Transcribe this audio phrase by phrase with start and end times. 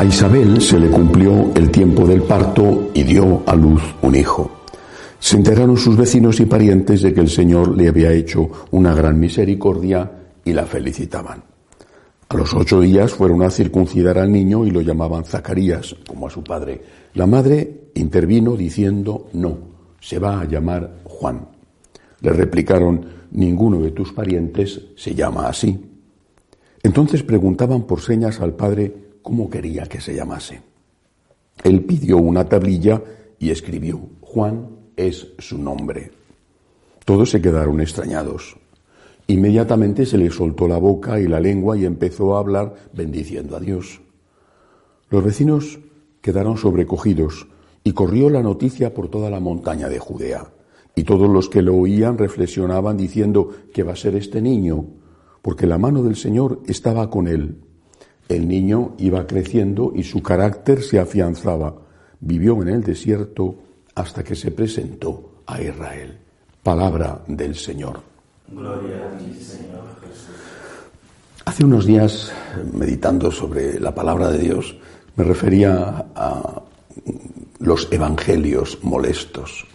[0.00, 4.48] A Isabel se le cumplió el tiempo del parto y dio a luz un hijo.
[5.18, 9.18] Se enteraron sus vecinos y parientes de que el Señor le había hecho una gran
[9.18, 10.08] misericordia
[10.44, 11.42] y la felicitaban.
[12.28, 16.30] A los ocho días fueron a circuncidar al niño y lo llamaban Zacarías, como a
[16.30, 16.80] su padre.
[17.14, 19.58] La madre intervino diciendo, no,
[19.98, 21.48] se va a llamar Juan.
[22.20, 25.76] Le replicaron, ninguno de tus parientes se llama así.
[26.84, 30.62] Entonces preguntaban por señas al padre cómo quería que se llamase.
[31.64, 33.02] Él pidió una tablilla
[33.38, 36.12] y escribió, Juan es su nombre.
[37.04, 38.56] Todos se quedaron extrañados.
[39.26, 43.60] Inmediatamente se le soltó la boca y la lengua y empezó a hablar bendiciendo a
[43.60, 44.00] Dios.
[45.10, 45.78] Los vecinos
[46.20, 47.46] quedaron sobrecogidos
[47.84, 50.52] y corrió la noticia por toda la montaña de Judea.
[50.94, 54.84] Y todos los que lo oían reflexionaban diciendo que va a ser este niño,
[55.42, 57.56] porque la mano del Señor estaba con él.
[58.28, 61.74] El niño iba creciendo y su carácter se afianzaba.
[62.20, 63.54] Vivió en el desierto
[63.94, 66.18] hasta que se presentó a Israel.
[66.62, 68.00] Palabra del Señor.
[68.48, 70.34] Gloria a ti, Señor Jesús.
[71.44, 72.32] Hace unos días,
[72.74, 74.76] meditando sobre la palabra de Dios,
[75.16, 76.62] me refería a
[77.60, 79.66] los evangelios molestos.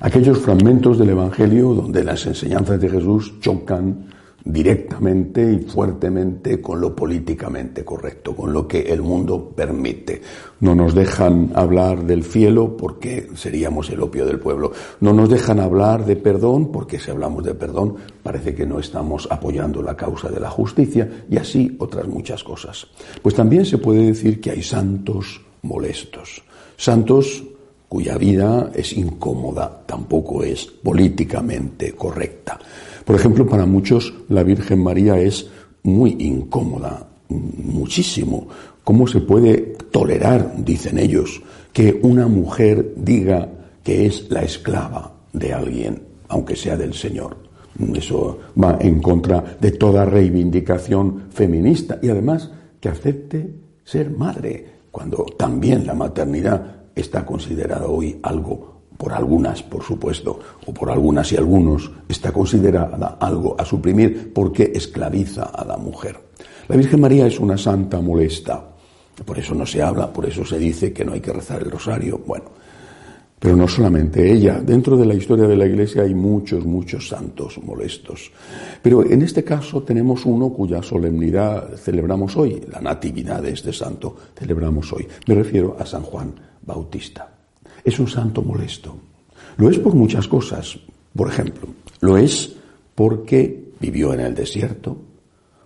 [0.00, 4.06] Aquellos fragmentos del Evangelio donde las enseñanzas de Jesús chocan
[4.44, 10.20] directamente y fuertemente con lo políticamente correcto, con lo que el mundo permite.
[10.60, 14.72] No nos dejan hablar del cielo porque seríamos el opio del pueblo.
[15.00, 19.26] No nos dejan hablar de perdón porque si hablamos de perdón parece que no estamos
[19.30, 22.86] apoyando la causa de la justicia y así otras muchas cosas.
[23.22, 26.42] Pues también se puede decir que hay santos molestos.
[26.76, 27.44] Santos
[27.94, 32.58] cuya vida es incómoda, tampoco es políticamente correcta.
[33.04, 35.46] Por ejemplo, para muchos la Virgen María es
[35.84, 38.48] muy incómoda, muchísimo.
[38.82, 41.40] ¿Cómo se puede tolerar, dicen ellos,
[41.72, 43.48] que una mujer diga
[43.84, 47.36] que es la esclava de alguien, aunque sea del Señor?
[47.94, 52.50] Eso va en contra de toda reivindicación feminista y además
[52.80, 59.82] que acepte ser madre, cuando también la maternidad está considerada hoy algo por algunas, por
[59.82, 65.76] supuesto, o por algunas y algunos, está considerada algo a suprimir porque esclaviza a la
[65.76, 66.18] mujer.
[66.68, 68.64] La Virgen María es una santa molesta,
[69.24, 71.70] por eso no se habla, por eso se dice que no hay que rezar el
[71.70, 72.20] rosario.
[72.26, 72.46] Bueno,
[73.38, 77.58] pero no solamente ella, dentro de la historia de la Iglesia hay muchos, muchos santos
[77.62, 78.32] molestos.
[78.80, 84.16] Pero en este caso tenemos uno cuya solemnidad celebramos hoy, la natividad de este santo
[84.34, 85.06] celebramos hoy.
[85.26, 86.32] Me refiero a San Juan
[86.66, 87.30] Bautista.
[87.84, 88.96] Es un santo molesto.
[89.56, 90.78] Lo es por muchas cosas.
[91.14, 91.68] Por ejemplo,
[92.00, 92.54] lo es
[92.94, 94.96] porque vivió en el desierto,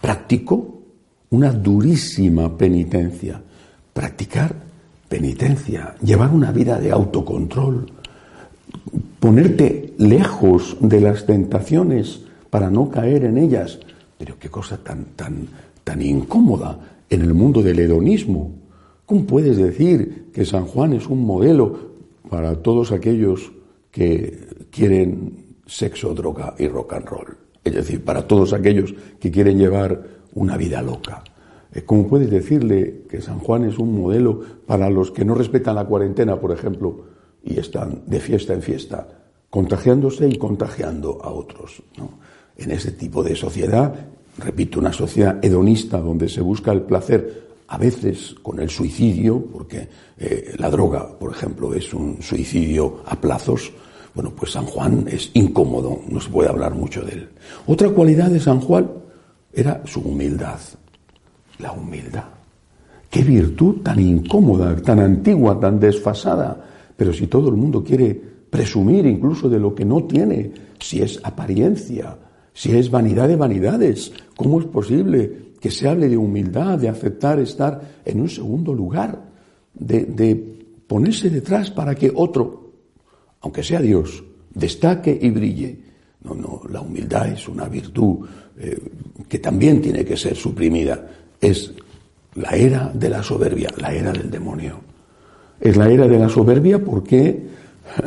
[0.00, 0.82] practicó
[1.30, 3.40] una durísima penitencia.
[3.92, 4.54] Practicar
[5.08, 7.86] penitencia, llevar una vida de autocontrol,
[9.18, 13.78] ponerte lejos de las tentaciones para no caer en ellas.
[14.18, 15.48] Pero qué cosa tan, tan,
[15.82, 18.52] tan incómoda en el mundo del hedonismo.
[19.10, 21.76] ¿Cómo puedes decir que San Juan es un modelo
[22.28, 23.50] para todos aquellos
[23.90, 27.36] que quieren sexo, droga y rock and roll?
[27.64, 30.00] Es decir, para todos aquellos que quieren llevar
[30.34, 31.24] una vida loca.
[31.74, 35.74] Eh, ¿Cómo puedes decirle que San Juan es un modelo para los que no respetan
[35.74, 37.06] la cuarentena, por ejemplo,
[37.42, 39.08] y están de fiesta en fiesta,
[39.50, 41.82] contagiándose y contagiando a otros?
[41.98, 42.10] ¿no?
[42.56, 43.92] En ese tipo de sociedad,
[44.38, 49.88] repito, una sociedad hedonista donde se busca el placer a veces con el suicidio, porque
[50.18, 53.72] eh, la droga, por ejemplo, es un suicidio a plazos,
[54.12, 57.28] bueno, pues San Juan es incómodo, no se puede hablar mucho de él.
[57.66, 58.90] Otra cualidad de San Juan
[59.52, 60.58] era su humildad,
[61.60, 62.24] la humildad.
[63.08, 66.64] Qué virtud tan incómoda, tan antigua, tan desfasada.
[66.96, 68.20] Pero si todo el mundo quiere
[68.50, 70.50] presumir incluso de lo que no tiene,
[70.80, 72.18] si es apariencia,
[72.52, 77.38] si es vanidad de vanidades, ¿cómo es posible que se hable de humildad, de aceptar
[77.38, 79.22] estar en un segundo lugar,
[79.74, 82.72] de, ponerse detrás para que otro,
[83.42, 85.78] aunque sea Dios, destaque y brille.
[86.24, 88.26] No, no, la humildad es una virtud
[88.58, 88.78] eh,
[89.28, 91.08] que también tiene que ser suprimida.
[91.40, 91.72] Es
[92.34, 94.80] la era de la soberbia, la era del demonio.
[95.60, 97.46] Es la era de la soberbia porque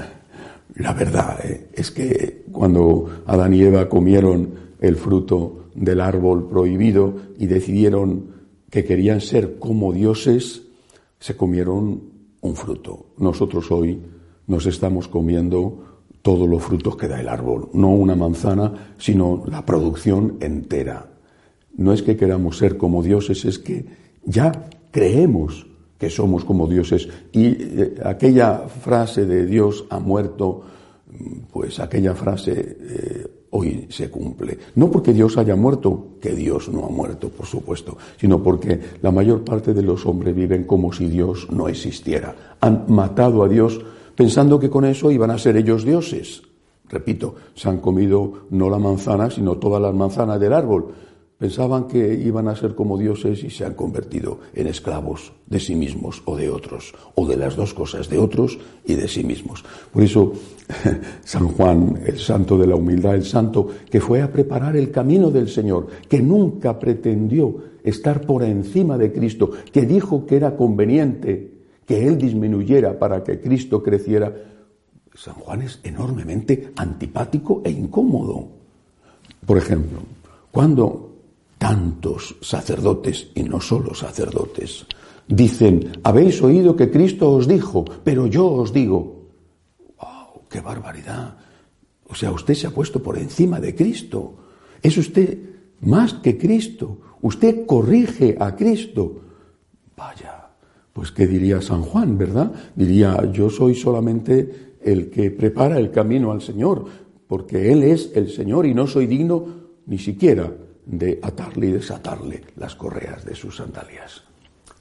[0.76, 7.16] la verdad eh, es que cuando Adán y Eva comieron el fruto del árbol prohibido
[7.40, 8.34] y decidieron
[8.70, 10.64] que querían ser como dioses,
[11.20, 12.02] se comieron
[12.42, 13.06] un fruto.
[13.18, 14.02] Nosotros hoy
[14.46, 19.66] nos estamos comiendo todos los frutos que da el árbol, no una manzana, sino la
[19.66, 21.10] producción entera.
[21.78, 23.86] No es que queramos ser como dioses, es que
[24.26, 24.52] ya
[24.92, 25.66] creemos
[25.98, 27.08] que somos como dioses.
[27.32, 30.62] Y eh, aquella frase de Dios ha muerto,
[31.54, 34.58] pues aquella frase eh, hoy se cumple.
[34.76, 39.12] No porque Dios haya muerto, que Dios no ha muerto, por supuesto, sino porque la
[39.12, 42.36] mayor parte de los hombres viven como si Dios no existiera.
[42.60, 43.80] Han matado a Dios
[44.16, 46.42] pensando que con eso iban a ser ellos dioses.
[46.90, 50.94] Repito, se han comido no la manzana, sino todas las manzanas del árbol.
[51.44, 55.76] Pensaban que iban a ser como dioses y se han convertido en esclavos de sí
[55.76, 59.62] mismos o de otros, o de las dos cosas, de otros y de sí mismos.
[59.92, 60.32] Por eso,
[61.26, 65.32] San Juan, el santo de la humildad, el santo que fue a preparar el camino
[65.32, 71.52] del Señor, que nunca pretendió estar por encima de Cristo, que dijo que era conveniente
[71.86, 74.34] que Él disminuyera para que Cristo creciera,
[75.14, 78.48] San Juan es enormemente antipático e incómodo.
[79.46, 80.00] Por ejemplo,
[80.50, 81.03] cuando
[81.64, 84.86] tantos sacerdotes, y no solo sacerdotes,
[85.30, 89.30] dicen, habéis oído que Cristo os dijo, pero yo os digo,
[89.98, 90.44] ¡wow!
[90.50, 91.38] ¡Qué barbaridad!
[92.10, 94.36] O sea, usted se ha puesto por encima de Cristo.
[94.82, 95.40] Es usted
[95.80, 96.98] más que Cristo.
[97.22, 99.22] Usted corrige a Cristo.
[99.96, 100.50] Vaya,
[100.92, 102.52] pues ¿qué diría San Juan, verdad?
[102.76, 106.84] Diría, yo soy solamente el que prepara el camino al Señor,
[107.26, 109.46] porque Él es el Señor y no soy digno
[109.86, 110.52] ni siquiera
[110.86, 114.24] de atarle y desatarle las correas de sus sandalias.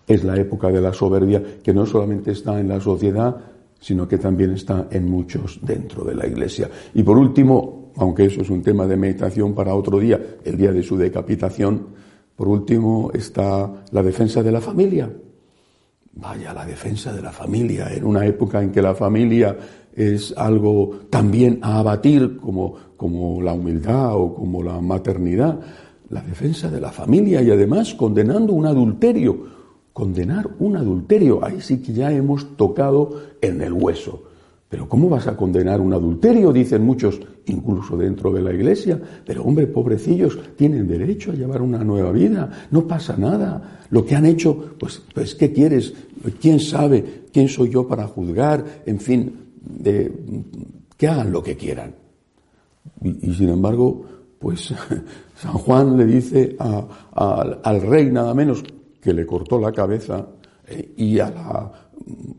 [0.07, 3.37] Es la época de la soberbia que no solamente está en la sociedad,
[3.81, 6.69] sino que también está en muchos dentro de la Iglesia.
[6.95, 10.73] Y por último, aunque eso es un tema de meditación para otro día, el día
[10.73, 11.87] de su decapitación,
[12.37, 15.11] por último está la defensa de la familia.
[16.15, 19.57] Vaya, la defensa de la familia, en una época en que la familia
[19.95, 25.59] es algo también a abatir como, como la humildad o como la maternidad,
[26.13, 29.63] la defensa de la familia y además condenando un adulterio.
[29.93, 34.23] Condenar un adulterio, ahí sí que ya hemos tocado en el hueso.
[34.69, 36.51] Pero ¿cómo vas a condenar un adulterio?
[36.51, 38.99] Dicen muchos, incluso dentro de la iglesia.
[39.27, 42.69] Pero hombre, pobrecillos, tienen derecho a llevar una nueva vida.
[42.71, 43.81] No pasa nada.
[43.91, 45.93] Lo que han hecho, pues, pues ¿qué quieres?
[46.41, 47.25] ¿Quién sabe?
[47.31, 48.83] ¿Quién soy yo para juzgar?
[48.87, 49.33] En fin,
[50.97, 51.95] que hagan lo que quieran.
[53.03, 54.05] Y, sin embargo,
[54.43, 54.75] pues
[55.37, 58.65] San Juan le dice al rey nada menos
[59.01, 60.27] que le cortó la cabeza
[60.67, 61.73] eh, y a la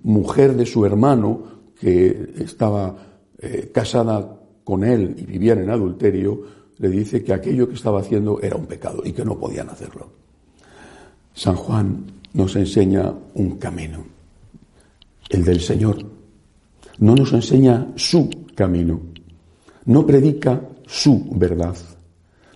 [0.04, 1.42] mujer de su hermano
[1.80, 2.94] que estaba
[3.40, 6.42] eh, casada con él y vivían en adulterio,
[6.78, 10.10] le dice que aquello que estaba haciendo era un pecado y que no podían hacerlo.
[11.34, 14.04] San Juan nos enseña un camino,
[15.30, 15.98] el del Señor.
[17.00, 19.00] No nos enseña su camino,
[19.86, 21.76] no predica su verdad,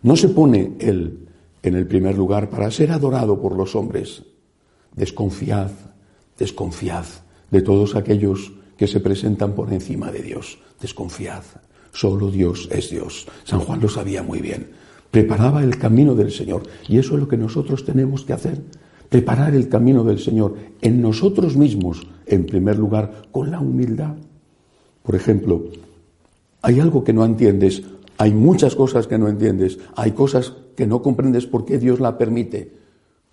[0.04, 1.28] no se pone él
[1.64, 4.24] en el primer lugar para ser adorado por los hombres.
[4.96, 5.72] Desconfiad,
[6.38, 7.06] desconfiad
[7.52, 10.60] de todos aquellos que se presentan por encima de Dios.
[10.80, 11.44] Desconfiad,
[11.92, 13.28] solo Dios es Dios.
[13.44, 14.72] San Juan lo sabía muy bien.
[15.12, 16.64] Preparaba el camino del Señor.
[16.88, 18.62] Y eso es lo que nosotros tenemos que hacer.
[19.10, 24.16] Preparar el camino del Señor en nosotros mismos, en primer lugar, con la humildad.
[25.02, 25.64] Por ejemplo,
[26.62, 27.84] hay algo que no entiendes,
[28.18, 32.18] hay muchas cosas que no entiendes, hay cosas que no comprendes por qué Dios la
[32.18, 32.72] permite.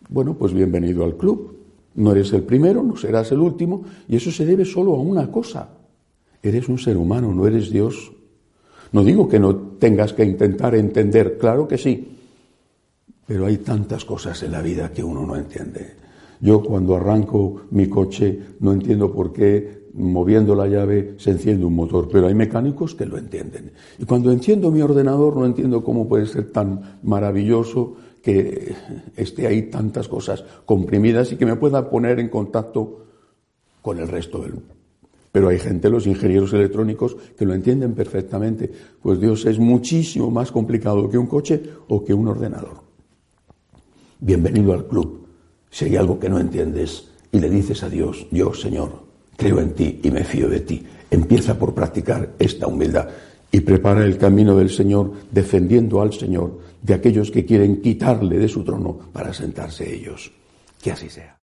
[0.08, 1.56] Bueno, pues bienvenido al club.
[1.94, 5.30] No eres el primero, no serás el último, y eso se debe solo a una
[5.30, 5.68] cosa.
[6.42, 8.12] Eres un ser humano, no eres Dios.
[8.92, 12.16] No digo que no tengas que intentar entender, claro que sí,
[13.26, 15.94] pero hay tantas cosas en la vida que uno no entiende.
[16.40, 21.74] Yo cuando arranco mi coche no entiendo por qué moviendo la llave se enciende un
[21.74, 23.72] motor, pero hay mecánicos que lo entienden.
[23.98, 28.74] Y cuando enciendo mi ordenador no entiendo cómo puede ser tan maravilloso que
[29.16, 33.04] esté ahí tantas cosas comprimidas y que me pueda poner en contacto
[33.82, 34.74] con el resto del mundo.
[35.30, 38.70] Pero hay gente, los ingenieros electrónicos, que lo entienden perfectamente.
[39.02, 42.82] Pues Dios es muchísimo más complicado que un coche o que un ordenador.
[44.20, 45.26] Bienvenido al club.
[45.68, 49.03] Si hay algo que no entiendes y le dices a Dios, yo, Señor,
[49.36, 50.84] creo en ti y me fío de ti.
[51.10, 53.08] Empieza por practicar esta humildad
[53.50, 58.48] y prepara el camino del Señor defendiendo al Señor de aquellos que quieren quitarle de
[58.48, 60.32] su trono para sentarse ellos.
[60.82, 61.43] Que así sea.